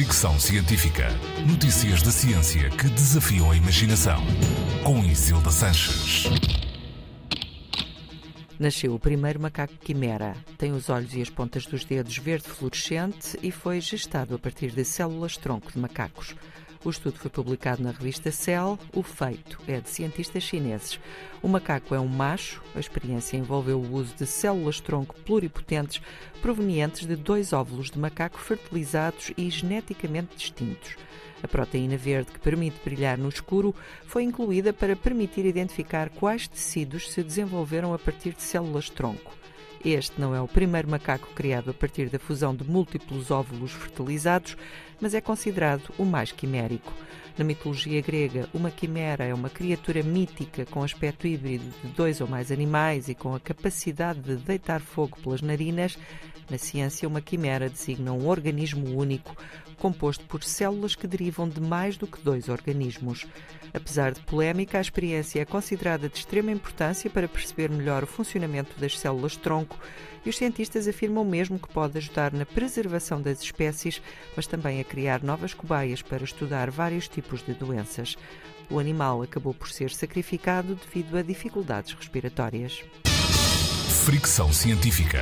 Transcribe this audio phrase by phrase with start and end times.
[0.00, 1.08] Fricção Científica.
[1.46, 4.18] Notícias da ciência que desafiam a imaginação.
[4.82, 6.24] Com Isilda Sanches.
[8.58, 10.34] Nasceu o primeiro macaco quimera.
[10.56, 14.70] Tem os olhos e as pontas dos dedos verde fluorescente e foi gestado a partir
[14.70, 16.34] de células-tronco de macacos.
[16.82, 18.78] O estudo foi publicado na revista Cell.
[18.94, 20.98] O feito é de cientistas chineses.
[21.42, 22.62] O macaco é um macho.
[22.74, 26.00] A experiência envolveu o uso de células-tronco pluripotentes
[26.40, 30.96] provenientes de dois óvulos de macaco fertilizados e geneticamente distintos.
[31.42, 33.74] A proteína verde que permite brilhar no escuro
[34.06, 39.39] foi incluída para permitir identificar quais tecidos se desenvolveram a partir de células-tronco.
[39.82, 44.54] Este não é o primeiro macaco criado a partir da fusão de múltiplos óvulos fertilizados,
[45.00, 46.92] mas é considerado o mais quimérico.
[47.38, 52.28] Na mitologia grega, uma quimera é uma criatura mítica com aspecto híbrido de dois ou
[52.28, 55.96] mais animais e com a capacidade de deitar fogo pelas narinas.
[56.50, 59.34] Na ciência, uma quimera designa um organismo único,
[59.78, 63.26] composto por células que derivam de mais do que dois organismos.
[63.72, 68.78] Apesar de polémica, a experiência é considerada de extrema importância para perceber melhor o funcionamento
[68.78, 69.69] das células-tronco
[70.24, 74.02] e os cientistas afirmam mesmo que pode ajudar na preservação das espécies,
[74.36, 78.16] mas também a criar novas cobaias para estudar vários tipos de doenças.
[78.70, 82.84] O animal acabou por ser sacrificado devido a dificuldades respiratórias.
[84.04, 85.20] Fricção científica.